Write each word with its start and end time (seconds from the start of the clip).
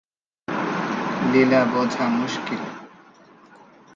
লীলা 1.21 1.61
বোঝা 1.71 2.05
মুশকিল। 2.17 2.63